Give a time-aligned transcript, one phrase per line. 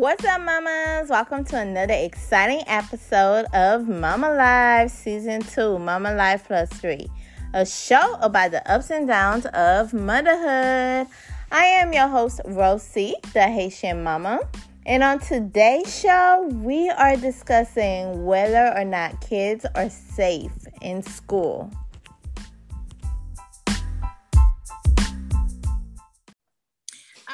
[0.00, 1.10] What's up, mamas?
[1.10, 7.06] Welcome to another exciting episode of Mama Life Season 2, Mama Life Plus 3,
[7.52, 11.06] a show about the ups and downs of motherhood.
[11.52, 14.40] I am your host, Rosie, the Haitian mama.
[14.86, 21.70] And on today's show, we are discussing whether or not kids are safe in school.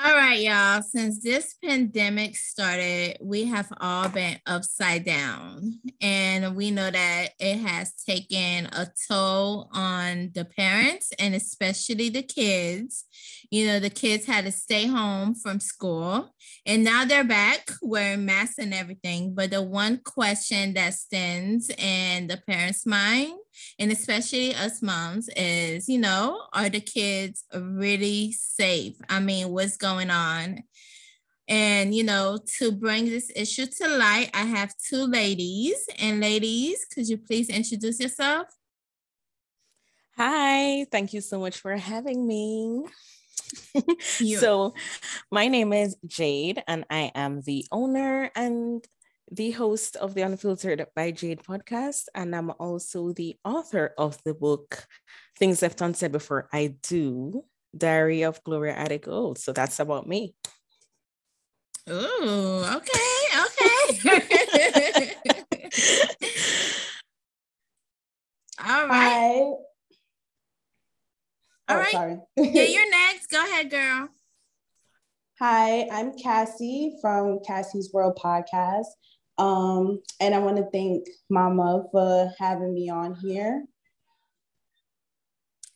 [0.07, 0.83] All right, y'all.
[0.83, 5.81] Since this pandemic started, we have all been upside down.
[6.01, 12.23] And we know that it has taken a toll on the parents and especially the
[12.23, 13.05] kids.
[13.51, 16.33] You know, the kids had to stay home from school
[16.65, 19.35] and now they're back wearing masks and everything.
[19.35, 23.33] But the one question that stands in the parents' mind
[23.79, 28.97] and especially us moms is you know are the kids really safe?
[29.09, 30.63] I mean what's going on?
[31.49, 35.87] And you know to bring this issue to light i have two ladies.
[35.99, 38.49] And ladies could you please introduce yourself?
[40.17, 42.85] Hi thank you so much for having me.
[44.41, 44.75] So
[45.31, 48.85] my name is jade and i am the owner and
[49.31, 54.35] the host of the Unfiltered by Jade podcast, and I'm also the author of the
[54.35, 54.87] book
[55.39, 57.45] Things Left Unsaid Before I Do
[57.77, 59.39] Diary of Gloria Addicts Gold.
[59.39, 60.35] So that's about me.
[61.89, 65.15] Oh, okay, okay.
[68.69, 68.89] All right.
[68.89, 69.31] Hi.
[71.69, 71.93] All oh, right.
[71.93, 72.19] Sorry.
[72.37, 73.31] yeah, you're next.
[73.31, 74.09] Go ahead, girl.
[75.39, 78.87] Hi, I'm Cassie from Cassie's World Podcast.
[79.39, 83.65] Um, and I want to thank Mama for having me on here.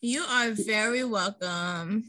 [0.00, 2.04] You are very welcome.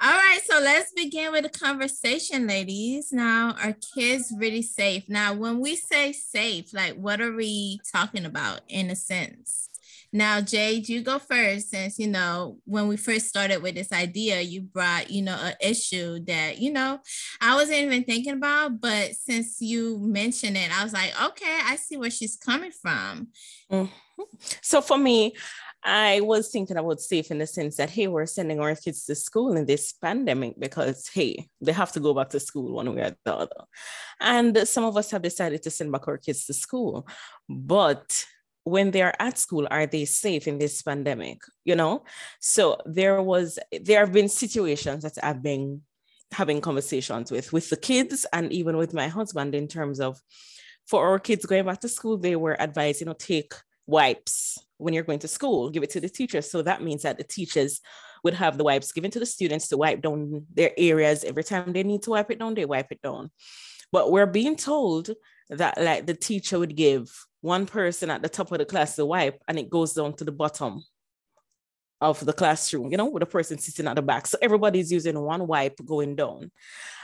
[0.00, 3.12] All right, so let's begin with the conversation, ladies.
[3.12, 5.08] Now, are kids really safe?
[5.08, 9.68] Now, when we say safe, like what are we talking about in a sense?
[10.14, 14.40] Now, Jade, you go first since, you know, when we first started with this idea,
[14.40, 17.00] you brought, you know, an issue that, you know,
[17.40, 18.80] I wasn't even thinking about.
[18.80, 23.26] But since you mentioned it, I was like, okay, I see where she's coming from.
[23.72, 24.22] Mm-hmm.
[24.62, 25.34] So for me,
[25.82, 29.16] I was thinking about safe in the sense that, hey, we're sending our kids to
[29.16, 33.02] school in this pandemic because, hey, they have to go back to school one way
[33.02, 33.64] or the other.
[34.20, 37.08] And some of us have decided to send back our kids to school.
[37.48, 38.24] But
[38.64, 42.04] when they're at school are they safe in this pandemic you know?
[42.40, 45.82] So there was there have been situations that i've been
[46.32, 50.20] having conversations with with the kids and even with my husband in terms of
[50.86, 53.52] for our kids going back to school they were advised you know take
[53.86, 57.18] wipes when you're going to school give it to the teachers so that means that
[57.18, 57.80] the teachers
[58.24, 61.22] would have the wipes given to the students to wipe down their areas.
[61.22, 63.30] Every time they need to wipe it down they wipe it down.
[63.92, 65.10] But we're being told
[65.50, 67.12] that like the teacher would give
[67.44, 70.24] one person at the top of the class the wipe and it goes down to
[70.24, 70.82] the bottom
[72.00, 74.26] of the classroom, you know, with a person sitting at the back.
[74.26, 76.50] So everybody's using one wipe going down.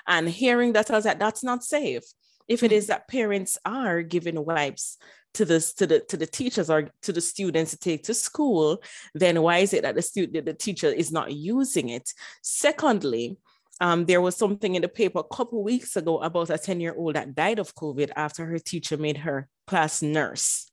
[0.07, 2.05] And hearing that, I was like, that's not safe.
[2.49, 4.97] If it is that parents are giving wipes
[5.35, 8.83] to the to the to the teachers or to the students to take to school,
[9.15, 12.15] then why is it that the student the teacher is not using it?
[12.41, 13.37] Secondly,
[13.81, 16.95] um, there was something in the paper a couple weeks ago about a 10 year
[16.95, 20.71] old that died of COVID after her teacher made her class nurse.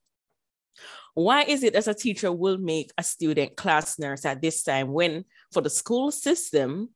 [1.13, 4.89] Why is it as a teacher will make a student class nurse at this time
[4.89, 6.89] when for the school system,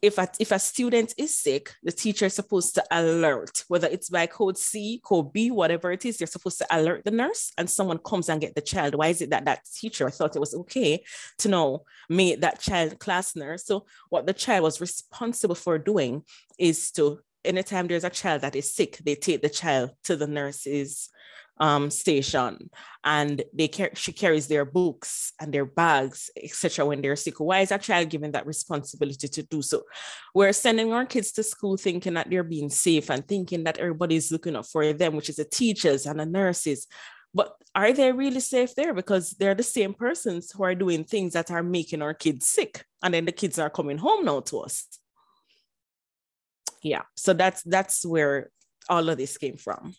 [0.00, 4.08] if a, if a student is sick, the teacher is supposed to alert, whether it's
[4.08, 7.68] by code C, code B, whatever it is, they're supposed to alert the nurse and
[7.68, 8.94] someone comes and get the child.
[8.94, 11.02] Why is it that that teacher thought it was okay
[11.38, 13.64] to know make that child class nurse?
[13.66, 16.22] So what the child was responsible for doing
[16.58, 20.28] is to, anytime there's a child that is sick, they take the child to the
[20.28, 21.08] nurse's
[21.60, 22.70] um, station
[23.04, 27.40] and they car- she carries their books and their bags etc when they're sick.
[27.40, 29.82] Why is a child given that responsibility to do so?
[30.34, 34.30] We're sending our kids to school thinking that they're being safe and thinking that everybody's
[34.30, 36.86] looking up for them which is the teachers and the nurses.
[37.34, 38.94] But are they really safe there?
[38.94, 42.84] Because they're the same persons who are doing things that are making our kids sick
[43.02, 44.86] and then the kids are coming home now to us.
[46.82, 48.50] Yeah so that's that's where
[48.88, 49.94] all of this came from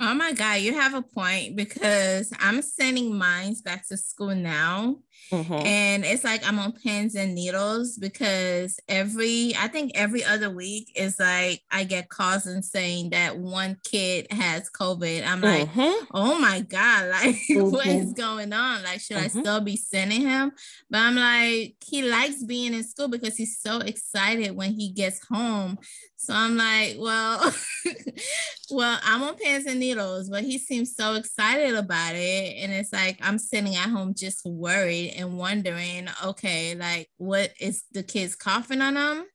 [0.00, 4.96] Oh my God, you have a point because I'm sending mines back to school now.
[5.30, 5.52] Mm-hmm.
[5.52, 10.90] And it's like I'm on pins and needles because every, I think every other week
[10.96, 15.26] is like I get calls and saying that one kid has COVID.
[15.26, 16.04] I'm like, mm-hmm.
[16.12, 17.70] oh my God, like mm-hmm.
[17.70, 18.82] what is going on?
[18.82, 19.40] Like, should I mm-hmm.
[19.40, 20.52] still be sending him?
[20.90, 25.24] But I'm like, he likes being in school because he's so excited when he gets
[25.28, 25.78] home.
[26.24, 27.54] So I'm like, well,
[28.70, 32.56] well, I'm on pins and needles, but he seems so excited about it.
[32.58, 37.84] And it's like I'm sitting at home just worried and wondering, okay, like what is
[37.92, 39.26] the kids coughing on them?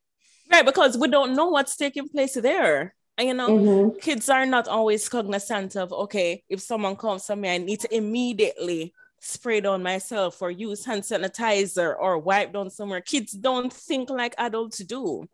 [0.52, 2.96] Right, because we don't know what's taking place there.
[3.20, 4.00] And you know, mm-hmm.
[4.00, 7.96] kids are not always cognizant of okay, if someone comes to me, I need to
[7.96, 13.02] immediately sprayed on myself or use hand sanitizer or wipe down somewhere.
[13.02, 15.28] Kids don't think like adults do.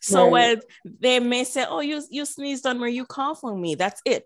[0.00, 0.62] So right.
[1.00, 3.74] they may say, Oh, you, you sneezed on where you cough on me.
[3.74, 4.24] That's it.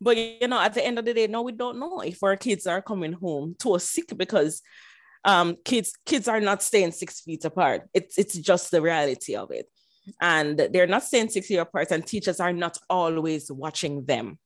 [0.00, 2.36] But you know, at the end of the day, no, we don't know if our
[2.36, 4.62] kids are coming home to a sick because
[5.26, 7.88] um kids kids are not staying six feet apart.
[7.94, 9.66] It's it's just the reality of it.
[10.20, 14.38] And they're not staying six feet apart, and teachers are not always watching them.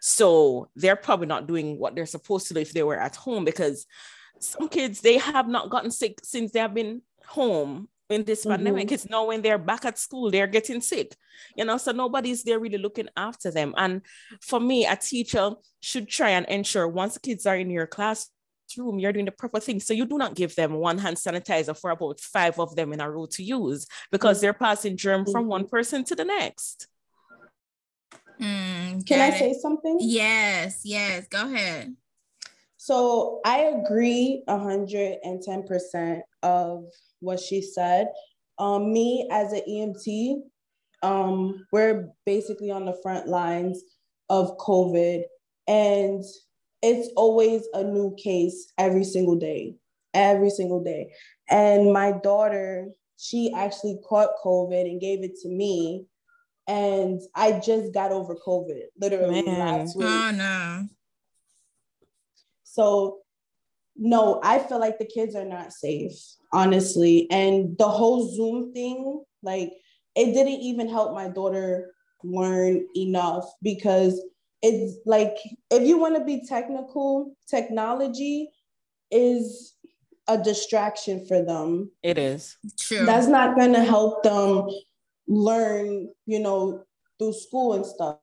[0.00, 3.44] So they're probably not doing what they're supposed to do if they were at home
[3.44, 3.86] because
[4.40, 8.50] some kids they have not gotten sick since they have been home in this mm-hmm.
[8.52, 8.92] pandemic.
[8.92, 11.14] It's now when they're back at school, they're getting sick,
[11.56, 13.74] you know, so nobody's there really looking after them.
[13.76, 14.02] And
[14.40, 18.98] for me, a teacher should try and ensure once the kids are in your classroom,
[18.98, 19.80] you're doing the proper thing.
[19.80, 23.00] So you do not give them one hand sanitizer for about five of them in
[23.00, 24.42] a row to use because mm-hmm.
[24.42, 25.70] they're passing germ from one mm-hmm.
[25.70, 26.88] person to the next.
[28.40, 29.38] Mm, Can I it.
[29.38, 29.98] say something?
[30.00, 31.26] Yes, yes.
[31.28, 31.94] Go ahead.
[32.76, 36.84] So I agree 110% of
[37.20, 38.08] what she said.
[38.58, 40.42] Um, me as an EMT,
[41.02, 43.82] um, we're basically on the front lines
[44.28, 45.22] of COVID,
[45.66, 46.22] and
[46.82, 49.76] it's always a new case every single day,
[50.12, 51.12] every single day.
[51.48, 56.04] And my daughter, she actually caught COVID and gave it to me
[56.66, 59.58] and I just got over COVID literally Man.
[59.58, 60.08] last oh, week.
[60.08, 60.88] Oh no.
[62.62, 63.18] So
[63.96, 66.18] no, I feel like the kids are not safe,
[66.52, 67.28] honestly.
[67.30, 69.72] And the whole Zoom thing, like
[70.16, 74.20] it didn't even help my daughter learn enough because
[74.62, 75.36] it's like
[75.70, 78.50] if you want to be technical, technology
[79.10, 79.74] is
[80.26, 81.90] a distraction for them.
[82.02, 82.56] It is.
[82.80, 83.04] True.
[83.04, 84.68] That's not going to help them
[85.26, 86.84] learn, you know,
[87.18, 88.18] through school and stuff.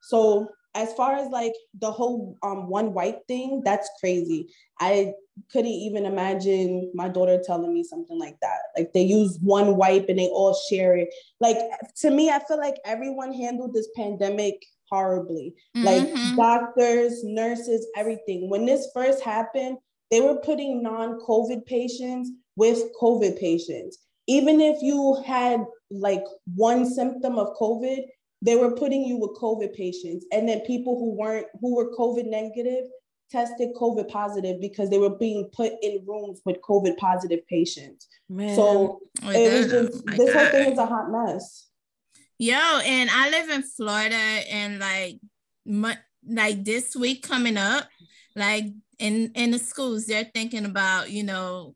[0.00, 4.48] So as far as like the whole um one white thing, that's crazy.
[4.80, 5.12] I
[5.52, 8.58] couldn't even imagine my daughter telling me something like that.
[8.76, 11.12] Like they use one wipe and they all share it.
[11.40, 11.56] Like
[12.00, 15.54] to me, I feel like everyone handled this pandemic horribly.
[15.76, 15.84] Mm-hmm.
[15.84, 18.48] Like doctors, nurses, everything.
[18.48, 19.78] When this first happened,
[20.10, 23.98] they were putting non-COVID patients with COVID patients
[24.28, 26.22] even if you had like
[26.54, 28.04] one symptom of COVID,
[28.42, 30.26] they were putting you with COVID patients.
[30.30, 32.84] And then people who weren't, who were COVID negative,
[33.30, 38.06] tested COVID positive because they were being put in rooms with COVID positive patients.
[38.28, 38.54] Man.
[38.54, 40.42] So oh, it was just, oh this God.
[40.42, 41.66] whole thing is a hot mess.
[42.38, 45.18] Yo, and I live in Florida and like,
[46.28, 47.88] like this week coming up,
[48.36, 48.66] like
[48.98, 51.74] in in the schools, they're thinking about, you know,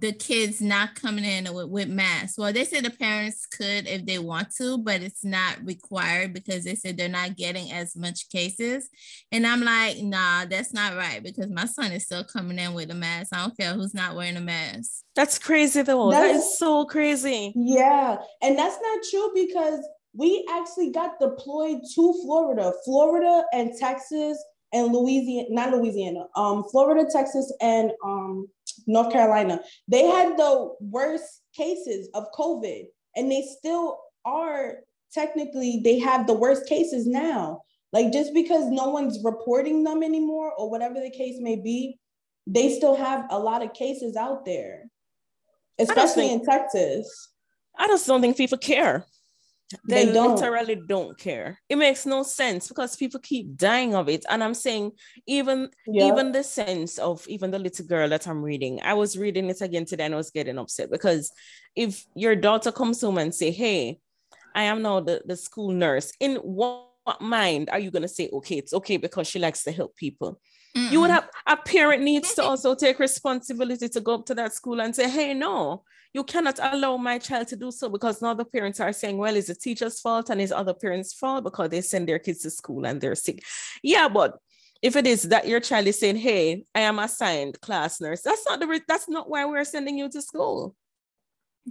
[0.00, 2.38] the kids not coming in with, with masks.
[2.38, 6.64] Well, they said the parents could if they want to, but it's not required because
[6.64, 8.88] they said they're not getting as much cases.
[9.32, 12.90] And I'm like, nah, that's not right because my son is still coming in with
[12.90, 13.30] a mask.
[13.32, 15.02] I don't care who's not wearing a mask.
[15.16, 16.10] That's crazy though.
[16.10, 17.52] That's, that is so crazy.
[17.56, 18.18] Yeah.
[18.40, 19.80] And that's not true because
[20.14, 27.08] we actually got deployed to Florida, Florida and Texas and Louisiana, not Louisiana, um, Florida,
[27.10, 28.48] Texas, and um,
[28.86, 29.60] North Carolina.
[29.86, 32.84] They had the worst cases of COVID,
[33.16, 34.78] and they still are
[35.12, 37.62] technically, they have the worst cases now.
[37.92, 41.98] Like just because no one's reporting them anymore, or whatever the case may be,
[42.46, 44.90] they still have a lot of cases out there,
[45.78, 47.30] especially think, in Texas.
[47.78, 49.06] I just don't think people care.
[49.86, 50.36] They, they don't.
[50.36, 51.60] literally don't care.
[51.68, 54.24] It makes no sense because people keep dying of it.
[54.28, 54.92] And I'm saying,
[55.26, 56.06] even yeah.
[56.06, 59.60] even the sense of even the little girl that I'm reading, I was reading it
[59.60, 61.32] again today and I was getting upset because
[61.76, 63.98] if your daughter comes home and say, Hey,
[64.54, 66.88] I am now the, the school nurse in what
[67.20, 70.40] mind are you going to say, okay, it's okay because she likes to help people?
[70.78, 70.92] Mm-mm.
[70.92, 74.52] You would have a parent needs to also take responsibility to go up to that
[74.52, 78.34] school and say, hey, no, you cannot allow my child to do so because now
[78.34, 81.70] the parents are saying, well, it's the teacher's fault and it's other parents' fault because
[81.70, 83.42] they send their kids to school and they're sick.
[83.82, 84.38] Yeah, but
[84.80, 88.46] if it is that your child is saying, hey, I am assigned class nurse, that's
[88.46, 90.74] not the that's not why we're sending you to school.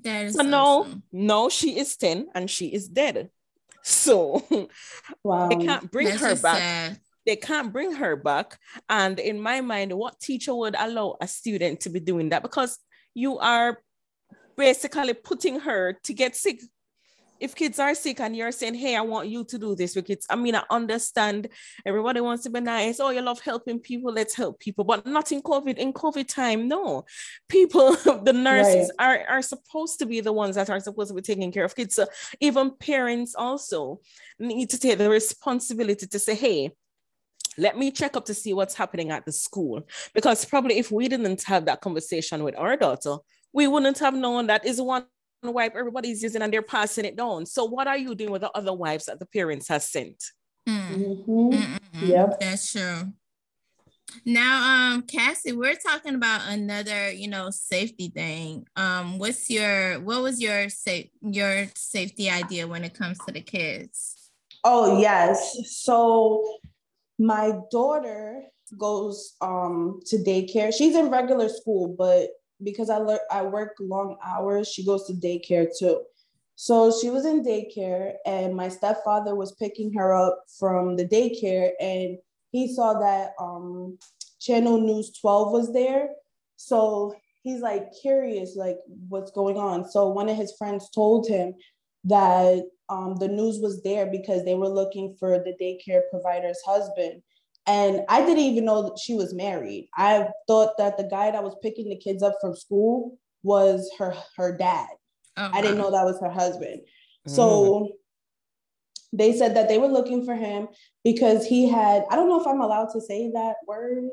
[0.04, 0.52] That is so awesome.
[0.52, 3.30] no, no, she is 10 and she is dead.
[3.82, 4.46] So
[5.24, 5.48] wow.
[5.48, 6.58] they can't bring That's her back.
[6.58, 7.00] Sad.
[7.28, 8.58] They can't bring her back.
[8.90, 12.42] And in my mind, what teacher would allow a student to be doing that?
[12.42, 12.80] Because
[13.14, 13.80] you are
[14.56, 16.62] basically putting her to get sick
[17.40, 20.06] if kids are sick and you're saying, Hey, I want you to do this with
[20.06, 21.50] kids, I mean, I understand
[21.86, 23.00] everybody wants to be nice.
[23.00, 25.78] Oh, you love helping people, let's help people, but not in COVID.
[25.78, 27.06] In COVID time, no.
[27.48, 27.92] People,
[28.24, 29.22] the nurses right.
[29.28, 31.76] are, are supposed to be the ones that are supposed to be taking care of
[31.76, 31.96] kids.
[31.96, 32.08] So
[32.40, 34.02] even parents also
[34.40, 36.72] need to take the responsibility to say, Hey,
[37.58, 39.82] let me check up to see what's happening at the school.
[40.14, 43.18] Because probably if we didn't have that conversation with our daughter,
[43.54, 45.06] we wouldn't have known that is one
[45.44, 47.46] wipe everybody's using and they're passing it down.
[47.46, 50.24] So what are you doing with the other wives that the parents have sent?
[50.68, 51.26] Mm.
[51.26, 52.06] Mm-hmm.
[52.06, 52.40] Yep.
[52.40, 53.14] That's true.
[54.26, 58.66] Now, um, Cassie, we're talking about another, you know, safety thing.
[58.76, 63.42] Um, what's your what was your safe your safety idea when it comes to the
[63.42, 64.30] kids?
[64.64, 65.58] Oh yes.
[65.66, 66.60] So
[67.20, 68.44] my daughter
[68.78, 70.74] goes um to daycare.
[70.74, 72.30] She's in regular school, but
[72.64, 73.00] because I
[73.32, 76.02] I work long hours, she goes to daycare too.
[76.56, 81.72] So she was in daycare, and my stepfather was picking her up from the daycare,
[81.80, 82.18] and
[82.52, 84.00] he saw that um,
[84.40, 86.10] Channel News 12 was there.
[86.56, 89.88] So he's like curious, like what's going on.
[89.88, 91.54] So one of his friends told him
[92.06, 97.22] that um, the news was there because they were looking for the daycare provider's husband.
[97.65, 99.89] And I didn't even know that she was married.
[99.96, 104.15] I thought that the guy that was picking the kids up from school was her
[104.38, 104.88] her dad.
[105.36, 106.82] Oh, I didn't know that was her husband.
[107.27, 107.32] Mm.
[107.32, 107.91] So
[109.13, 110.67] they said that they were looking for him
[111.03, 114.10] because he had, I don't know if I'm allowed to say that word.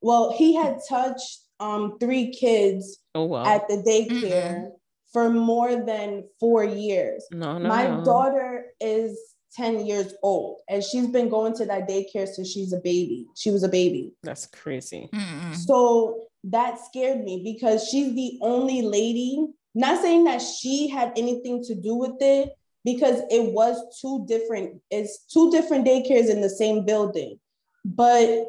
[0.00, 3.44] Well, he had touched um, three kids oh, wow.
[3.44, 4.75] at the daycare mm-hmm.
[5.16, 7.24] For more than four years.
[7.32, 8.04] No, no, My no.
[8.04, 9.18] daughter is
[9.54, 13.26] 10 years old and she's been going to that daycare since she's a baby.
[13.34, 14.12] She was a baby.
[14.22, 15.08] That's crazy.
[15.14, 15.54] Mm-hmm.
[15.54, 21.64] So that scared me because she's the only lady, not saying that she had anything
[21.64, 22.50] to do with it
[22.84, 27.40] because it was two different it's two different daycares in the same building.
[27.86, 28.48] But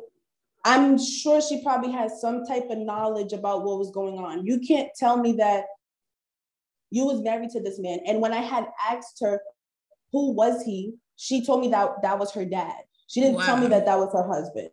[0.66, 4.46] I'm sure she probably has some type of knowledge about what was going on.
[4.46, 5.64] You can't tell me that
[6.89, 8.00] you was married to this man.
[8.06, 9.41] And when I had asked her,
[10.12, 10.94] who was he?
[11.15, 12.75] She told me that that was her dad.
[13.08, 13.46] She didn't wow.
[13.46, 14.70] tell me that that was her husband.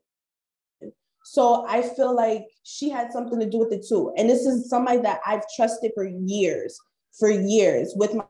[1.24, 4.12] So I feel like she had something to do with it too.
[4.16, 6.78] And this is somebody that I've trusted for years,
[7.18, 8.24] for years with my,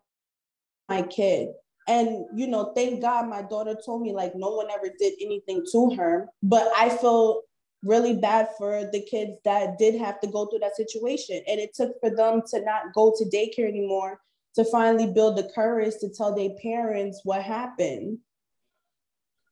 [0.89, 1.49] my kid.
[1.89, 5.65] And you know, thank God my daughter told me like no one ever did anything
[5.73, 6.29] to her.
[6.43, 7.43] But I feel
[7.85, 11.43] really bad for the kids that did have to go through that situation.
[11.47, 14.21] And it took for them to not go to daycare anymore
[14.55, 18.19] to finally build the courage to tell their parents what happened.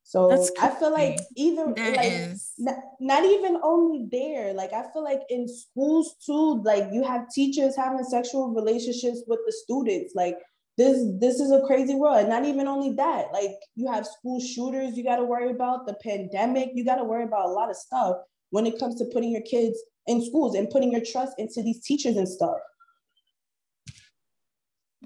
[0.04, 5.02] So I feel like even that like not, not, even only there, like I feel
[5.02, 10.14] like in schools too, like you have teachers having sexual relationships with the students.
[10.14, 10.36] Like
[10.78, 12.18] this, this is a crazy world.
[12.18, 15.94] And not even only that, like you have school shooters you gotta worry about, the
[15.94, 18.16] pandemic, you gotta worry about a lot of stuff
[18.50, 21.82] when it comes to putting your kids in schools and putting your trust into these
[21.84, 22.56] teachers and stuff.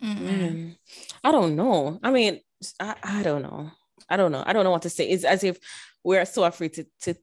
[0.03, 0.77] Mm,
[1.25, 1.99] I don't know.
[2.03, 2.41] I mean,
[2.81, 3.71] I, I don't know.
[4.09, 4.43] I don't know.
[4.47, 5.09] I don't know what to say.
[5.09, 5.59] It's as if
[6.05, 7.15] we're so afraid to, to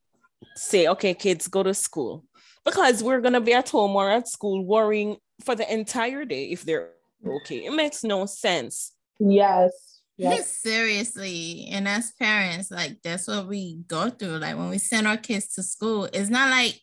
[0.55, 2.25] say, okay, kids, go to school
[2.65, 6.45] because we're going to be at home or at school worrying for the entire day
[6.45, 6.91] if they're
[7.25, 7.65] okay.
[7.65, 8.93] It makes no sense.
[9.19, 9.71] Yes.
[10.17, 10.57] Yes.
[10.57, 11.67] Seriously.
[11.71, 14.37] And as parents, like that's what we go through.
[14.37, 16.79] Like when we send our kids to school, it's not like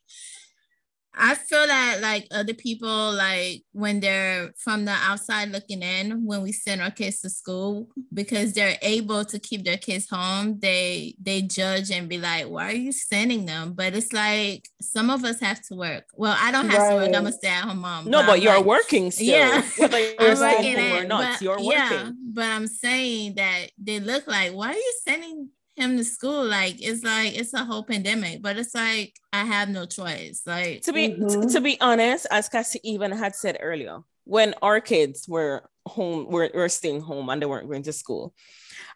[1.15, 6.43] I feel that like other people, like when they're from the outside looking in, when
[6.43, 11.15] we send our kids to school, because they're able to keep their kids home, they
[11.21, 15.25] they judge and be like, "Why are you sending them?" But it's like some of
[15.25, 16.05] us have to work.
[16.15, 16.91] Well, I don't have right.
[16.91, 17.17] to work.
[17.17, 18.09] I'm a stay-at-home mom.
[18.09, 19.27] No, but, but you're like, working still.
[19.27, 21.71] Yeah, whether you're working or not, but, you're working.
[21.73, 25.51] Yeah, but I'm saying that they look like, "Why are you sending?"
[25.81, 29.69] Him to school like it's like it's a whole pandemic but it's like i have
[29.69, 31.49] no choice like to be mm-hmm.
[31.49, 36.51] to be honest as cassie even had said earlier when our kids were home, were,
[36.55, 38.33] were staying home and they weren't going to school,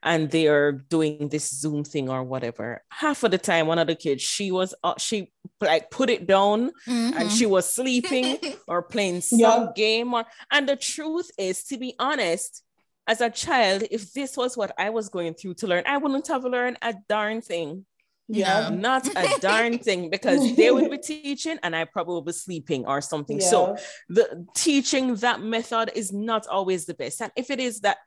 [0.02, 2.82] and they are doing this Zoom thing or whatever.
[2.90, 6.26] Half of the time, one of the kids, she was uh, she like put it
[6.26, 7.18] down mm-hmm.
[7.18, 8.38] and she was sleeping
[8.68, 9.66] or playing some yeah.
[9.74, 12.62] game or and the truth is, to be honest,
[13.06, 16.28] as a child, if this was what I was going through to learn, I wouldn't
[16.28, 17.84] have learned a darn thing.
[18.26, 22.32] Yeah, not a darn thing because they would be teaching and I probably would be
[22.32, 23.38] sleeping or something.
[23.38, 23.46] Yeah.
[23.46, 23.76] So
[24.08, 27.20] the teaching that method is not always the best.
[27.20, 27.98] And if it is that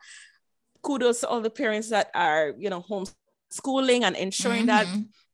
[0.82, 4.68] kudos to all the parents that are, you know, homeschooling and ensuring mm-hmm.
[4.68, 4.88] that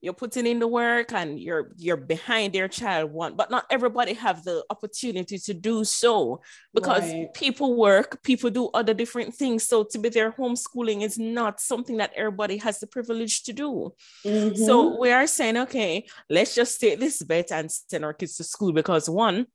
[0.03, 4.13] you're putting in the work and you're you're behind their child one but not everybody
[4.13, 6.41] have the opportunity to do so
[6.73, 7.33] because right.
[7.33, 11.97] people work people do other different things so to be there homeschooling is not something
[11.97, 13.93] that everybody has the privilege to do
[14.25, 14.55] mm-hmm.
[14.55, 18.43] so we are saying okay let's just take this bet and send our kids to
[18.43, 19.47] school because one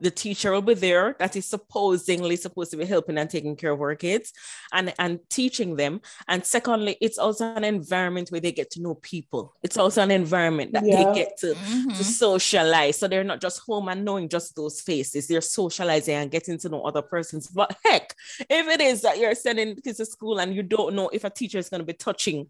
[0.00, 3.72] the teacher will be there that is supposedly supposed to be helping and taking care
[3.72, 4.32] of our kids
[4.72, 6.00] and, and teaching them.
[6.28, 9.54] And secondly, it's also an environment where they get to know people.
[9.62, 10.96] It's also an environment that yeah.
[10.96, 11.90] they get to, mm-hmm.
[11.90, 12.98] to socialize.
[12.98, 16.68] So they're not just home and knowing just those faces, they're socializing and getting to
[16.68, 17.46] know other persons.
[17.48, 21.08] But heck, if it is that you're sending kids to school and you don't know
[21.08, 22.48] if a teacher is going to be touching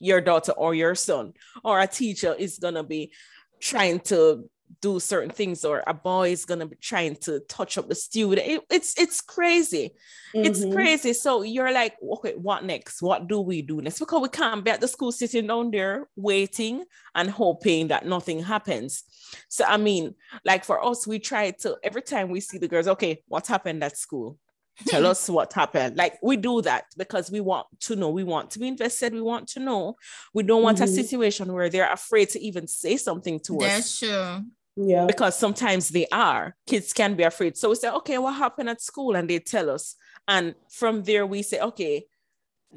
[0.00, 3.12] your daughter or your son, or a teacher is going to be
[3.60, 4.48] trying to
[4.80, 8.46] do certain things or a boy is gonna be trying to touch up the student.
[8.46, 9.94] It, it's it's crazy.
[10.34, 10.46] Mm-hmm.
[10.46, 11.12] it's crazy.
[11.12, 13.02] So you're like okay what next?
[13.02, 13.98] What do we do next?
[13.98, 18.42] Because we can't be at the school sitting down there waiting and hoping that nothing
[18.42, 19.04] happens.
[19.48, 20.14] So i mean
[20.44, 23.82] like for us we try to every time we see the girls okay what happened
[23.84, 24.38] at school?
[24.86, 25.96] Tell us what happened.
[25.96, 28.10] Like we do that because we want to know.
[28.10, 29.12] We want to be invested.
[29.12, 29.96] We want to know.
[30.32, 30.84] We don't want mm-hmm.
[30.84, 34.00] a situation where they're afraid to even say something to That's us.
[34.00, 34.50] That's true.
[34.76, 35.06] Yeah.
[35.06, 36.56] Because sometimes they are.
[36.66, 37.56] Kids can be afraid.
[37.56, 39.14] So we say, okay, what happened at school?
[39.14, 39.96] And they tell us.
[40.26, 42.06] And from there, we say, okay,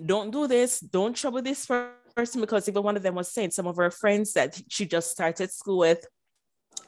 [0.05, 0.79] don't do this.
[0.79, 2.41] Don't trouble this person.
[2.41, 5.51] Because even one of them was saying some of her friends that she just started
[5.51, 6.05] school with,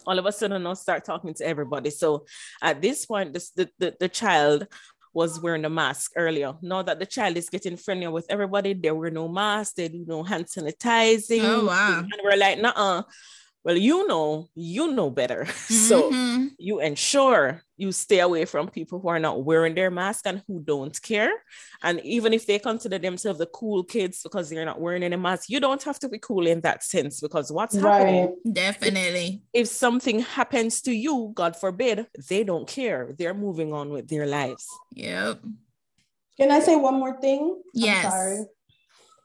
[0.05, 1.89] all of a sudden now start talking to everybody.
[1.89, 2.25] So
[2.61, 4.67] at this point, this, the, the, the child
[5.13, 6.53] was wearing a mask earlier.
[6.61, 10.05] Now that the child is getting friendlier with everybody, there were no masks, they do
[10.07, 11.41] no hand sanitizing.
[11.43, 11.99] Oh wow.
[11.99, 13.03] And we're like, nah,
[13.63, 15.47] well you know you know better.
[15.69, 16.47] Mm-hmm.
[16.47, 20.41] so you ensure you stay away from people who are not wearing their mask and
[20.47, 21.31] who don't care.
[21.83, 25.49] And even if they consider themselves the cool kids because they're not wearing any mask
[25.49, 27.99] you don't have to be cool in that sense because what's right.
[27.99, 28.35] happening?
[28.51, 29.41] Definitely.
[29.53, 33.13] If, if something happens to you god forbid they don't care.
[33.17, 34.67] They're moving on with their lives.
[34.93, 35.41] Yep.
[36.37, 37.61] Can i say one more thing?
[37.73, 38.05] Yes.
[38.05, 38.45] I'm sorry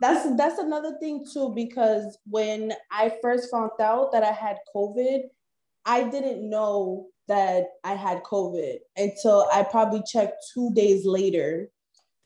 [0.00, 5.22] that's that's another thing too because when I first found out that I had COVID,
[5.84, 11.68] I didn't know that I had COVID until I probably checked two days later.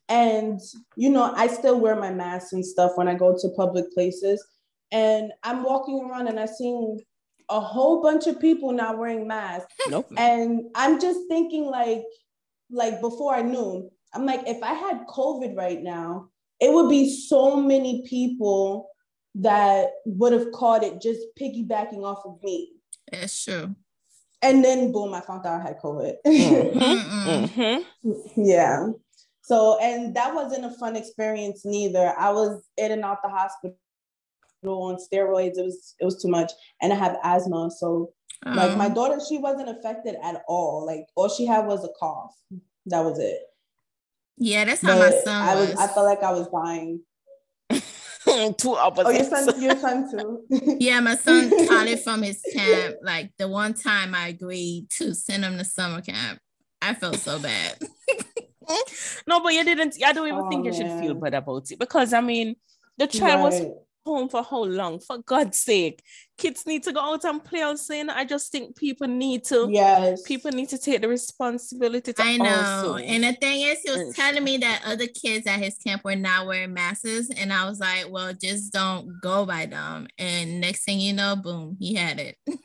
[0.08, 0.60] And
[0.96, 4.44] you know, I still wear my mask and stuff when I go to public places.
[4.90, 6.98] And I'm walking around and I seen
[7.50, 9.72] a whole bunch of people not wearing masks.
[9.90, 10.06] Nope.
[10.16, 12.02] And I'm just thinking like,
[12.70, 16.28] like before I knew, I'm like, if I had COVID right now,
[16.60, 18.88] it would be so many people
[19.36, 22.72] that would have caught it just piggybacking off of me.
[23.10, 23.74] That's true.
[24.42, 26.14] And then boom, I found out I had COVID.
[26.26, 27.60] Mm-hmm.
[27.60, 28.12] mm-hmm.
[28.44, 28.88] Yeah.
[29.42, 32.14] So, and that wasn't a fun experience neither.
[32.18, 33.76] I was in and out the hospital
[34.64, 35.56] on steroids.
[35.56, 37.70] It was it was too much, and I have asthma.
[37.70, 38.12] So,
[38.44, 38.94] like my oh.
[38.94, 40.84] daughter, she wasn't affected at all.
[40.84, 42.34] Like all she had was a cough.
[42.86, 43.40] That was it.
[44.38, 45.74] Yeah, that's how but my son I was.
[45.74, 47.00] I felt like I was dying.
[48.58, 49.30] Two opposites.
[49.32, 50.76] Oh, your son, your son too.
[50.80, 52.96] yeah, my son caught it from his camp.
[53.02, 56.38] Like the one time I agreed to send him to summer camp,
[56.82, 57.78] I felt so bad.
[59.26, 59.96] no, but you didn't.
[60.04, 60.80] I don't even oh, think you man.
[60.80, 62.56] should feel bad about it because I mean,
[62.98, 63.62] the child right.
[63.62, 63.76] was
[64.08, 64.98] home for how long?
[65.00, 66.02] For God's sake,
[66.36, 68.08] kids need to go out and play outside.
[68.08, 69.68] I just think people need to.
[69.70, 70.22] Yes.
[70.22, 72.12] People need to take the responsibility.
[72.12, 72.96] To I know.
[72.96, 76.16] And the thing is, he was telling me that other kids at his camp were
[76.16, 80.84] not wearing masks, and I was like, "Well, just don't go by them." And next
[80.84, 82.36] thing you know, boom, he had it.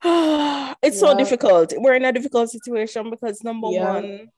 [0.04, 1.08] it's yeah.
[1.08, 1.74] so difficult.
[1.76, 3.94] We're in a difficult situation because number yeah.
[3.94, 4.28] one,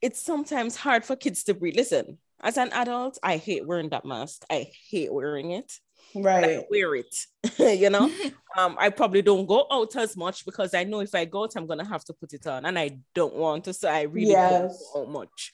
[0.00, 1.76] it's sometimes hard for kids to breathe.
[1.76, 4.44] Listen, as an adult, I hate wearing that mask.
[4.50, 5.72] I hate wearing it.
[6.14, 6.58] Right.
[6.58, 7.14] I wear it.
[7.58, 8.10] you know,
[8.56, 11.56] um, I probably don't go out as much because I know if I go out,
[11.56, 13.72] I'm gonna have to put it on, and I don't want to.
[13.72, 14.90] So I really yes.
[14.94, 15.52] don't go out much.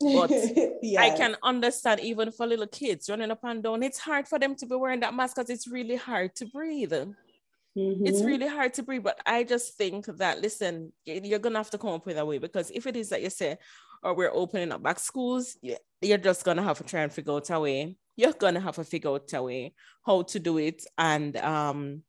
[0.00, 0.30] But
[0.82, 0.98] yes.
[0.98, 3.82] I can understand even for little kids running up and down.
[3.82, 6.92] It's hard for them to be wearing that mask because it's really hard to breathe.
[6.92, 8.06] Mm-hmm.
[8.06, 11.78] It's really hard to breathe, but I just think that listen, you're gonna have to
[11.78, 13.58] come up with a way because if it is that you say,
[14.02, 15.56] or we're opening up back schools,
[16.00, 17.96] you're just gonna have to try and figure out a way.
[18.16, 22.02] You're gonna have to figure out a way how to do it, and um,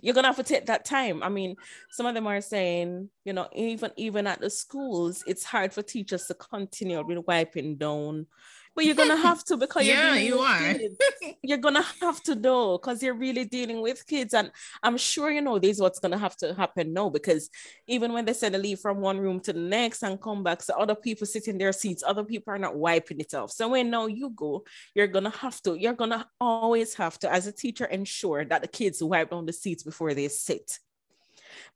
[0.00, 1.22] you're gonna have to take that time.
[1.22, 1.56] I mean,
[1.90, 5.82] some of them are saying, you know, even even at the schools, it's hard for
[5.82, 8.26] teachers to continue wiping down
[8.74, 10.74] but you're gonna have to because yeah, you are.
[11.42, 14.50] you're gonna have to do because you're really dealing with kids, and
[14.82, 17.50] I'm sure you know this is what's gonna have to happen now because
[17.86, 20.62] even when they said to leave from one room to the next and come back,
[20.62, 23.50] so other people sit in their seats, other people are not wiping it off.
[23.50, 25.74] So when now you go, you're gonna have to.
[25.74, 29.52] You're gonna always have to, as a teacher, ensure that the kids wipe down the
[29.52, 30.78] seats before they sit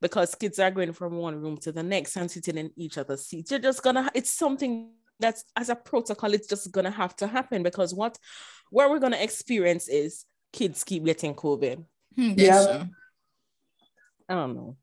[0.00, 3.26] because kids are going from one room to the next and sitting in each other's
[3.26, 3.50] seats.
[3.50, 7.62] You're just gonna, it's something that's as a protocol, it's just gonna have to happen
[7.62, 8.18] because what
[8.70, 11.84] what we're gonna experience is kids keep getting COVID.
[12.16, 12.84] Hmm, yeah.
[14.28, 14.76] I don't know.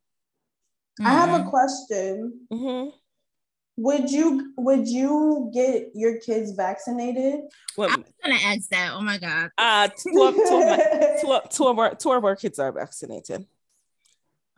[0.99, 2.47] I have a question.
[2.51, 2.89] Mm-hmm.
[3.77, 7.41] Would you would you get your kids vaccinated?
[7.77, 8.91] Well, I'm gonna ask that.
[8.93, 9.49] Oh my god.
[9.57, 12.59] Uh two of, two, of my, two, of, two of our two of our kids
[12.59, 13.45] are vaccinated.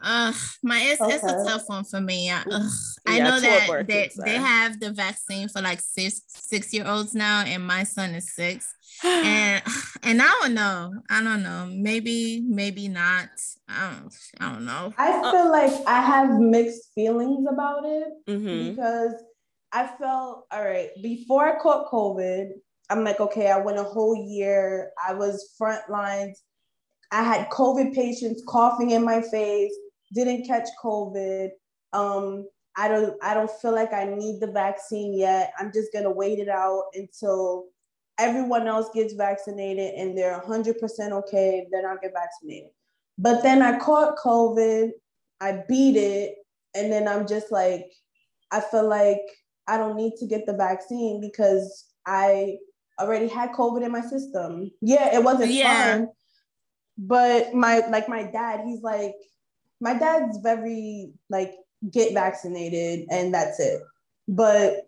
[0.04, 1.13] Uh, my it's, okay.
[1.16, 2.30] it's a tough one for me.
[2.30, 2.44] I,
[3.08, 7.44] I know that they, they have the vaccine for like six six year olds now,
[7.46, 8.74] and my son is six.
[9.04, 9.63] and
[10.04, 10.94] and I don't know.
[11.10, 11.70] I don't know.
[11.72, 13.30] Maybe maybe not.
[13.70, 14.13] I don't.
[14.39, 14.94] I don't know.
[14.98, 18.72] I uh, feel uh, like I have mixed feelings about it mm-hmm.
[18.72, 19.13] because
[19.72, 22.50] I felt all right before I caught COVID.
[22.89, 24.92] I'm like, okay, I went a whole year.
[25.08, 26.44] I was front lines.
[27.12, 29.74] I had COVID patients coughing in my face
[30.13, 31.49] didn't catch COVID.
[31.91, 35.54] Um, I don't I don't feel like I need the vaccine yet.
[35.60, 37.65] I'm just gonna wait it out until
[38.19, 42.69] everyone else gets vaccinated and they're 100% okay, then I'll get vaccinated.
[43.17, 44.91] But then I caught COVID,
[45.41, 46.36] I beat it,
[46.76, 47.91] and then I'm just like,
[48.52, 49.21] I feel like
[49.67, 52.58] I don't need to get the vaccine because I
[52.99, 54.71] already had COVID in my system.
[54.82, 55.91] Yeah, it wasn't yeah.
[55.91, 56.08] fun.
[56.97, 59.15] But my like my dad, he's like,
[59.84, 61.54] my dad's very like
[61.91, 63.82] get vaccinated and that's it.
[64.30, 64.88] But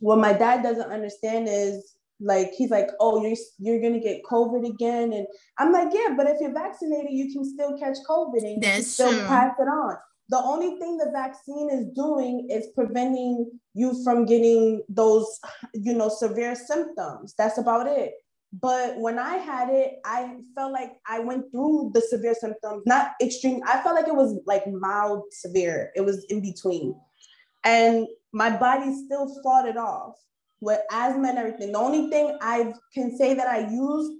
[0.00, 4.68] what my dad doesn't understand is like he's like, oh, you're you're gonna get COVID
[4.68, 5.26] again, and
[5.58, 8.82] I'm like, yeah, but if you're vaccinated, you can still catch COVID and you can
[8.82, 9.26] still true.
[9.26, 9.96] pass it on.
[10.28, 15.26] The only thing the vaccine is doing is preventing you from getting those,
[15.72, 17.34] you know, severe symptoms.
[17.38, 18.14] That's about it.
[18.52, 23.12] But when I had it, I felt like I went through the severe symptoms, not
[23.22, 23.60] extreme.
[23.64, 25.92] I felt like it was like mild severe.
[25.94, 26.96] It was in between.
[27.62, 30.16] And my body still fought it off
[30.60, 31.72] with asthma and everything.
[31.72, 34.12] The only thing I can say that I used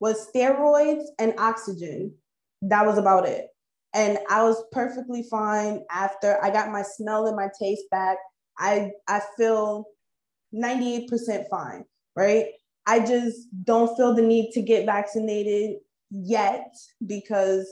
[0.00, 2.14] was steroids and oxygen.
[2.62, 3.48] That was about it.
[3.94, 8.18] And I was perfectly fine after I got my smell and my taste back.
[8.58, 9.86] I I feel
[10.54, 11.84] 98% fine,
[12.16, 12.46] right?
[12.88, 15.76] I just don't feel the need to get vaccinated
[16.10, 16.74] yet
[17.06, 17.68] because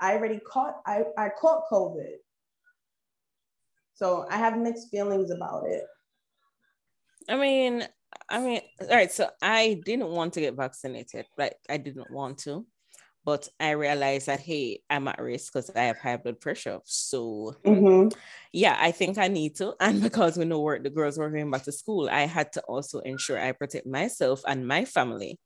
[0.00, 2.14] I already caught I, I caught COVID.
[3.92, 5.84] So I have mixed feelings about it.
[7.28, 7.86] I mean,
[8.30, 9.12] I mean, all right.
[9.12, 12.64] So I didn't want to get vaccinated, like I didn't want to
[13.28, 16.78] but I realized that hey, I'm at risk because I have high blood pressure.
[16.86, 18.08] So mm-hmm.
[18.54, 19.74] yeah, I think I need to.
[19.80, 22.62] And because we know where the girls were going back to school, I had to
[22.62, 25.38] also ensure I protect myself and my family.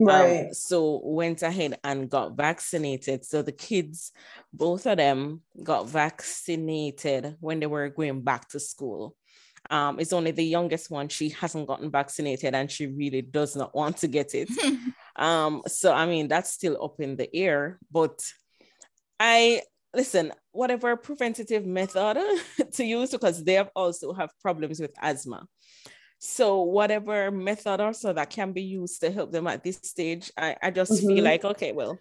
[0.00, 0.46] Um, right.
[0.46, 3.26] Um, so went ahead and got vaccinated.
[3.26, 4.12] So the kids,
[4.50, 9.14] both of them, got vaccinated when they were going back to school.
[9.70, 11.08] Um, it's only the youngest one.
[11.08, 14.50] She hasn't gotten vaccinated and she really does not want to get it.
[15.16, 17.78] um, so, I mean, that's still up in the air.
[17.90, 18.20] But
[19.20, 19.62] I
[19.94, 22.18] listen, whatever preventative method
[22.72, 25.46] to use, because they have also have problems with asthma.
[26.18, 30.56] So, whatever method also that can be used to help them at this stage, I,
[30.62, 31.06] I just mm-hmm.
[31.06, 31.98] feel like, okay, well,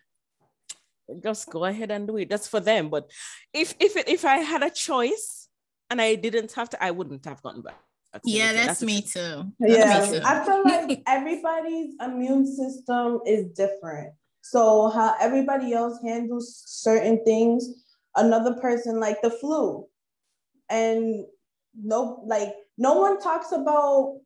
[1.23, 2.29] just go ahead and do it.
[2.29, 2.89] That's for them.
[2.89, 3.09] But
[3.53, 5.38] if if if I had a choice,
[5.89, 7.79] and I didn't have to, I wouldn't have gotten back.
[8.23, 9.51] Yeah, that's, that's me too.
[9.59, 10.25] yeah, me too.
[10.25, 14.13] I feel like everybody's immune system is different.
[14.41, 17.69] So how everybody else handles certain things,
[18.15, 19.85] another person like the flu,
[20.69, 21.25] and
[21.75, 24.19] no, like no one talks about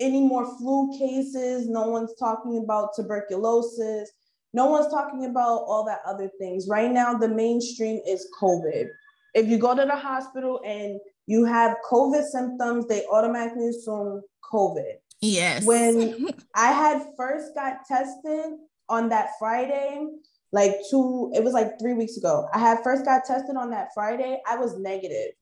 [0.00, 1.68] any more flu cases.
[1.68, 4.10] No one's talking about tuberculosis.
[4.52, 6.66] No one's talking about all that other things.
[6.68, 8.88] Right now, the mainstream is COVID.
[9.34, 14.94] If you go to the hospital and you have COVID symptoms, they automatically assume COVID.
[15.20, 15.64] Yes.
[15.64, 18.52] When I had first got tested
[18.88, 20.06] on that Friday,
[20.52, 22.48] like two, it was like three weeks ago.
[22.52, 24.40] I had first got tested on that Friday.
[24.48, 25.32] I was negative.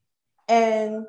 [0.48, 1.06] And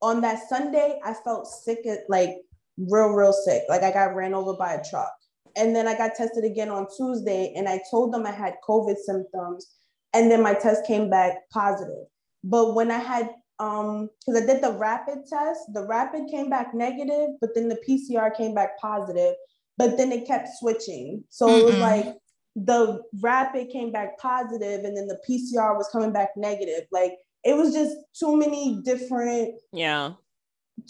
[0.00, 2.36] on that Sunday, I felt sick, like
[2.78, 3.62] real, real sick.
[3.68, 5.12] Like I got ran over by a truck.
[5.56, 8.96] And then I got tested again on Tuesday and I told them I had COVID
[8.96, 9.70] symptoms.
[10.12, 12.06] And then my test came back positive.
[12.44, 16.74] But when I had, um, because I did the rapid test, the rapid came back
[16.74, 19.34] negative, but then the PCR came back positive.
[19.76, 21.24] But then it kept switching.
[21.30, 21.58] So mm-hmm.
[21.58, 22.16] it was like
[22.54, 26.84] the rapid came back positive and then the PCR was coming back negative.
[26.92, 30.12] Like it was just too many different yeah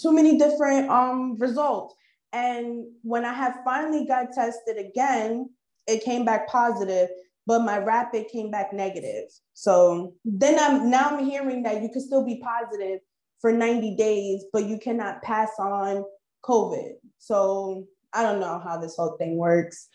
[0.00, 1.94] too many different um results.
[2.32, 5.50] And when I have finally got tested again,
[5.86, 7.08] it came back positive,
[7.46, 9.30] but my rapid came back negative.
[9.52, 13.00] So then I'm now I'm hearing that you can still be positive
[13.40, 16.04] for 90 days, but you cannot pass on
[16.44, 16.94] COVID.
[17.18, 19.88] So I don't know how this whole thing works.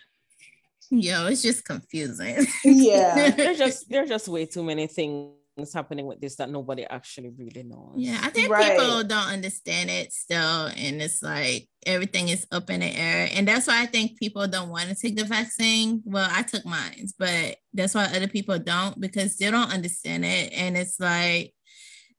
[0.92, 2.46] Yo, it's just confusing.
[2.64, 3.32] Yeah.
[3.32, 5.34] there's just there's just way too many things
[5.74, 7.94] happening with this that nobody actually really knows.
[7.96, 8.72] Yeah, I think right.
[8.72, 10.68] people don't understand it still.
[10.68, 13.30] And it's like everything is up in the air.
[13.34, 16.02] And that's why I think people don't want to take the vaccine.
[16.06, 20.54] Well, I took mine, but that's why other people don't because they don't understand it.
[20.54, 21.54] And it's like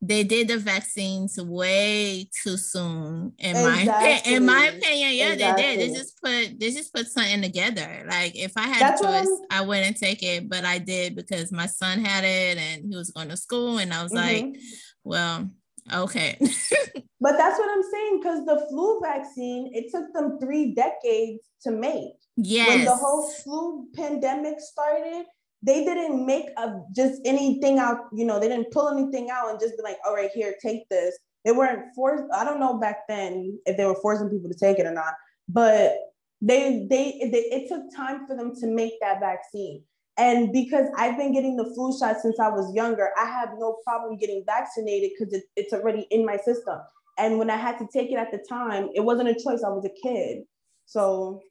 [0.02, 3.86] they did the vaccines way too soon in exactly.
[3.86, 5.62] my in my opinion yeah exactly.
[5.62, 9.00] they did they just put they just put something together like if i had That's
[9.02, 12.90] a choice i wouldn't take it but i did because my son had it and
[12.90, 14.46] he was going to school and i was mm-hmm.
[14.46, 14.60] like
[15.04, 15.50] well
[15.92, 16.36] okay
[17.20, 21.70] but that's what i'm saying because the flu vaccine it took them three decades to
[21.70, 25.26] make yes when the whole flu pandemic started
[25.62, 29.60] they didn't make a just anything out, you know, they didn't pull anything out and
[29.60, 31.18] just be like, all right, here, take this.
[31.44, 32.24] They weren't forced.
[32.34, 35.14] I don't know back then if they were forcing people to take it or not,
[35.48, 35.96] but
[36.40, 39.82] they they, they it took time for them to make that vaccine.
[40.16, 43.78] And because I've been getting the flu shot since I was younger, I have no
[43.84, 46.78] problem getting vaccinated because it, it's already in my system.
[47.18, 49.62] And when I had to take it at the time, it wasn't a choice.
[49.64, 50.42] I was a kid.
[50.86, 51.42] So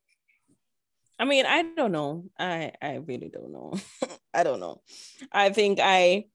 [1.19, 2.25] I mean, I don't know.
[2.39, 3.73] I I really don't know.
[4.33, 4.81] I don't know.
[5.31, 6.25] I think I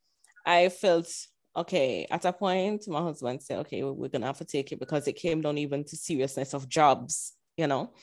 [0.45, 1.09] I felt
[1.57, 2.87] okay at a point.
[2.87, 5.85] My husband said, "Okay, we're gonna have to take it because it came down even
[5.85, 7.33] to seriousness of jobs.
[7.57, 7.95] You know,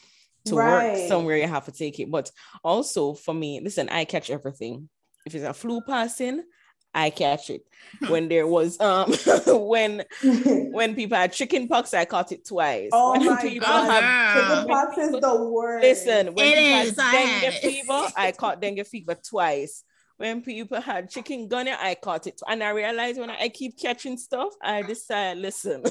[0.45, 0.93] to right.
[0.93, 2.09] work somewhere you have to take it.
[2.09, 2.31] But
[2.63, 4.89] also for me, listen, I catch everything.
[5.25, 6.43] If it's a flu passing,
[6.93, 7.65] I catch it.
[8.07, 9.13] When there was um
[9.47, 10.03] when
[10.71, 12.89] when people had chicken pox, I caught it twice.
[12.93, 15.83] Oh when my god, have, chicken pox is the worst.
[15.83, 19.83] Listen, when it people is, had dengue fever, I caught dengue fever twice.
[20.17, 22.39] When people had chikungunya, I caught it.
[22.47, 25.83] And I realized when I keep catching stuff, I decide, listen,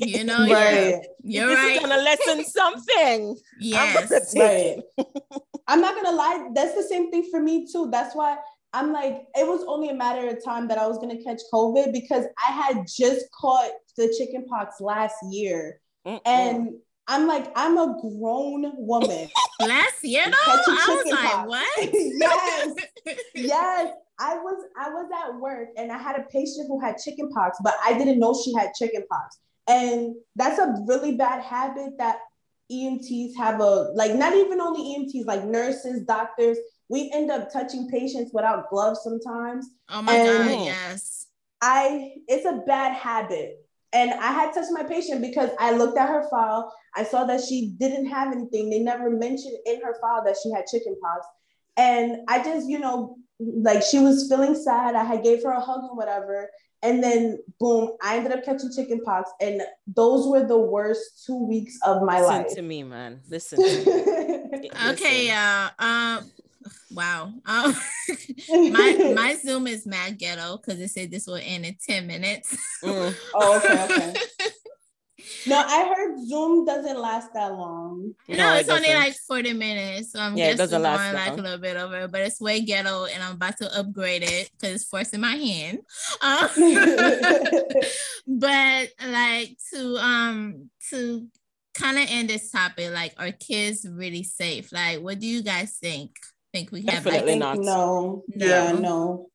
[0.00, 1.00] you know, right.
[1.22, 1.76] you're this right.
[1.76, 3.36] is gonna lesson something.
[3.60, 4.82] Yes, I'm, right.
[5.68, 7.88] I'm not gonna lie, that's the same thing for me too.
[7.90, 8.38] That's why
[8.76, 11.94] I'm like, it was only a matter of time that I was gonna catch COVID
[11.94, 15.80] because I had just caught the chickenpox last year.
[16.06, 16.20] Mm-mm.
[16.26, 16.74] And
[17.08, 19.30] I'm like, I'm a grown woman.
[19.60, 20.52] last year though?
[20.52, 21.88] I was like, what?
[21.94, 22.74] yes.
[23.34, 23.92] yes.
[24.18, 27.74] I was I was at work and I had a patient who had chickenpox, but
[27.82, 29.38] I didn't know she had chickenpox.
[29.68, 32.18] And that's a really bad habit that
[32.70, 37.88] EMTs have a like not even only EMTs, like nurses, doctors, we end up touching
[37.88, 39.68] patients without gloves sometimes.
[39.88, 41.26] Oh my and god, yes.
[41.60, 43.62] I it's a bad habit.
[43.92, 46.72] And I had touched my patient because I looked at her file.
[46.94, 48.68] I saw that she didn't have anything.
[48.68, 51.26] They never mentioned in her file that she had chickenpox.
[51.76, 54.96] And I just, you know, like she was feeling sad.
[54.96, 56.50] I had gave her a hug and whatever.
[56.82, 59.30] And then boom, I ended up catching chickenpox.
[59.40, 62.44] And those were the worst two weeks of my Listen life.
[62.44, 63.20] Listen to me, man.
[63.28, 63.58] Listen.
[63.62, 64.70] Me.
[64.90, 66.30] okay, uh, um,
[66.92, 67.32] Wow.
[67.44, 67.74] Um,
[68.48, 72.56] my my Zoom is mad ghetto because it said this will end in 10 minutes.
[72.82, 73.14] Mm.
[73.34, 74.14] Oh, okay, okay.
[75.46, 78.14] no, I heard Zoom doesn't last that long.
[78.28, 80.12] No, no it's only like 40 minutes.
[80.12, 83.22] So I'm yeah, just going like a little bit over, but it's way ghetto and
[83.22, 85.78] I'm about to upgrade it because it's forcing my hand.
[86.20, 86.48] Um,
[88.26, 91.26] but like to um to
[91.74, 94.72] kind of end this topic, like are kids really safe?
[94.72, 96.16] Like what do you guys think?
[96.56, 97.58] Think we have definitely not.
[97.58, 98.24] No.
[98.34, 98.46] no.
[98.46, 99.28] Yeah, no.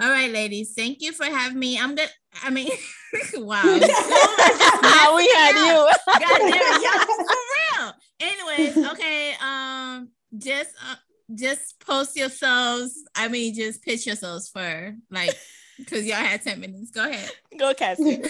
[0.00, 0.74] All right, ladies.
[0.76, 1.78] Thank you for having me.
[1.78, 2.08] I'm gonna.
[2.42, 2.68] I mean,
[3.36, 3.62] wow.
[3.62, 5.90] How we had you.
[6.06, 7.92] God damn it, y'all for real.
[8.20, 9.34] Anyways, okay.
[9.42, 10.96] Um, just uh,
[11.34, 13.04] just post yourselves.
[13.14, 15.34] I mean, just pitch yourselves for like
[15.78, 16.90] because y'all had ten minutes.
[16.90, 17.30] Go ahead.
[17.58, 18.22] Go, Cassie.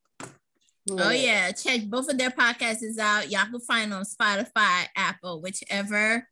[0.87, 3.31] Oh yeah, check both of their podcasts is out.
[3.31, 6.27] Y'all can find on Spotify, Apple, whichever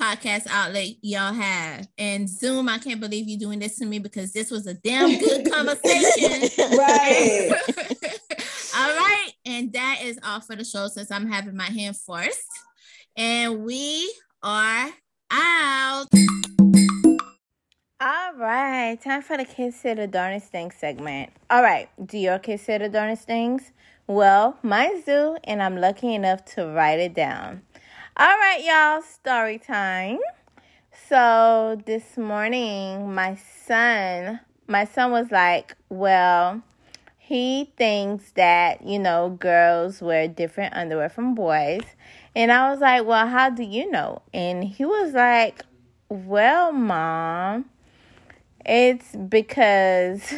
[0.00, 1.86] podcast outlet y'all have.
[1.98, 5.18] And Zoom, I can't believe you doing this to me because this was a damn
[5.18, 6.48] good conversation.
[6.78, 7.50] right.
[8.76, 9.30] all right.
[9.44, 12.48] And that is all for the show since I'm having my hand forced.
[13.14, 14.10] And we
[14.42, 14.88] are
[15.30, 16.06] out.
[18.00, 21.30] All right, time for the kids say the darnest things segment.
[21.50, 23.72] All right, do your kids say the darnest things?
[24.06, 27.62] Well, mine do, and I'm lucky enough to write it down.
[28.16, 30.18] All right, y'all, story time.
[31.08, 33.36] So this morning, my
[33.66, 36.62] son, my son was like, well,
[37.18, 41.82] he thinks that, you know, girls wear different underwear from boys.
[42.34, 44.22] And I was like, well, how do you know?
[44.32, 45.64] And he was like,
[46.08, 47.66] well, mom,
[48.64, 50.22] it's because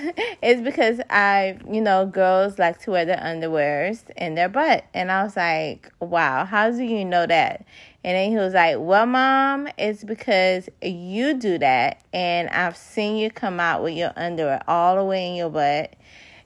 [0.42, 4.84] it's because I, you know, girls like to wear their underwears in their butt.
[4.94, 7.66] And I was like, wow, how do you know that?
[8.02, 12.02] And then he was like, well, mom, it's because you do that.
[12.12, 15.94] And I've seen you come out with your underwear all the way in your butt.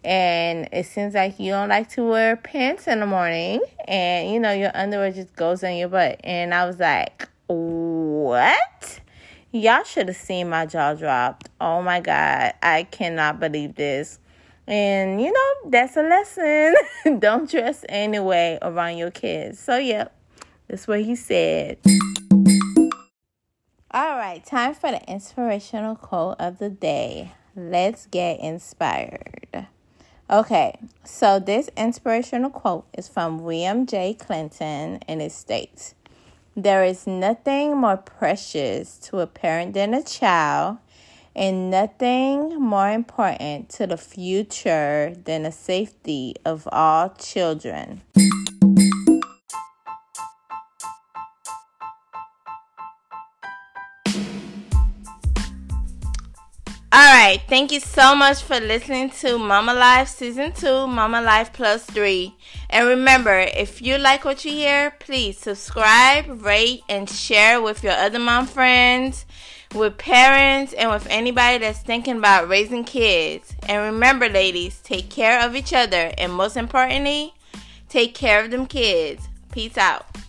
[0.04, 3.60] And it seems like you don't like to wear pants in the morning.
[3.88, 6.20] And, you know, your underwear just goes in your butt.
[6.22, 9.00] And I was like, what?
[9.50, 11.48] Y'all should have seen my jaw dropped.
[11.60, 12.54] Oh my God.
[12.62, 14.18] I cannot believe this.
[14.66, 16.74] And you know, that's a lesson.
[17.18, 19.58] Don't dress anyway around your kids.
[19.58, 20.16] So, yep,
[20.68, 21.78] that's what he said.
[23.90, 27.32] All right, time for the inspirational quote of the day.
[27.54, 29.43] Let's get inspired.
[30.30, 34.14] Okay, so this inspirational quote is from William J.
[34.14, 35.94] Clinton and it states
[36.56, 40.78] there is nothing more precious to a parent than a child,
[41.34, 48.02] and nothing more important to the future than the safety of all children.
[57.24, 61.82] Right, thank you so much for listening to Mama Life Season 2, Mama Life Plus
[61.84, 62.34] 3.
[62.68, 67.94] And remember, if you like what you hear, please subscribe, rate, and share with your
[67.94, 69.24] other mom friends,
[69.74, 73.54] with parents, and with anybody that's thinking about raising kids.
[73.68, 77.32] And remember, ladies, take care of each other, and most importantly,
[77.88, 79.28] take care of them kids.
[79.50, 80.23] Peace out.